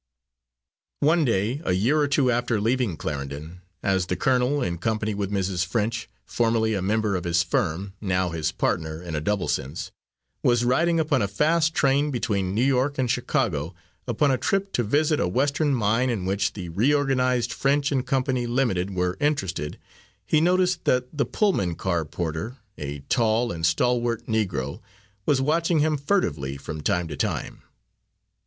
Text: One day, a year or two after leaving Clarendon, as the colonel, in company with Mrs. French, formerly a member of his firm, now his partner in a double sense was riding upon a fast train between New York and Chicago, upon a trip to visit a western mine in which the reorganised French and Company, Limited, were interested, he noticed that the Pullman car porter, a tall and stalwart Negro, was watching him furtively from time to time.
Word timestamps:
One 1.01 1.25
day, 1.25 1.61
a 1.63 1.73
year 1.73 1.99
or 1.99 2.07
two 2.07 2.31
after 2.31 2.59
leaving 2.59 2.97
Clarendon, 2.97 3.61
as 3.83 4.07
the 4.07 4.15
colonel, 4.15 4.59
in 4.63 4.79
company 4.79 5.13
with 5.13 5.29
Mrs. 5.29 5.63
French, 5.63 6.09
formerly 6.25 6.73
a 6.73 6.81
member 6.81 7.15
of 7.15 7.23
his 7.23 7.43
firm, 7.43 7.93
now 8.01 8.29
his 8.29 8.51
partner 8.51 8.99
in 9.03 9.13
a 9.13 9.21
double 9.21 9.47
sense 9.47 9.91
was 10.41 10.65
riding 10.65 10.99
upon 10.99 11.21
a 11.21 11.27
fast 11.27 11.75
train 11.75 12.09
between 12.09 12.55
New 12.55 12.63
York 12.65 12.97
and 12.97 13.11
Chicago, 13.11 13.75
upon 14.07 14.31
a 14.31 14.39
trip 14.39 14.73
to 14.73 14.81
visit 14.81 15.19
a 15.19 15.27
western 15.27 15.71
mine 15.71 16.09
in 16.09 16.25
which 16.25 16.53
the 16.53 16.69
reorganised 16.69 17.53
French 17.53 17.91
and 17.91 18.07
Company, 18.07 18.47
Limited, 18.47 18.95
were 18.95 19.15
interested, 19.19 19.77
he 20.25 20.41
noticed 20.41 20.85
that 20.85 21.15
the 21.15 21.25
Pullman 21.27 21.75
car 21.75 22.05
porter, 22.05 22.57
a 22.75 23.01
tall 23.01 23.51
and 23.51 23.63
stalwart 23.67 24.25
Negro, 24.25 24.81
was 25.27 25.39
watching 25.41 25.77
him 25.77 25.95
furtively 25.95 26.57
from 26.57 26.81
time 26.81 27.07
to 27.07 27.15
time. 27.15 27.61